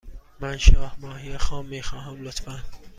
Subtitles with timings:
[0.39, 2.59] من شاه ماهی خام می خواهم، لطفا.